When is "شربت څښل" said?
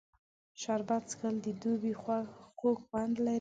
0.61-1.35